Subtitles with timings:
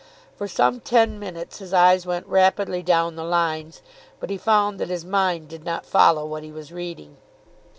[0.35, 3.83] For some ten minutes his eyes went rapidly down the lines,
[4.19, 7.17] but he found that his mind did not follow what he was reading.